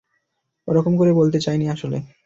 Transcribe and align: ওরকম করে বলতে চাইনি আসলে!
ওরকম 0.67 0.93
করে 0.97 1.11
বলতে 1.13 1.37
চাইনি 1.39 1.65
আসলে! 1.69 1.97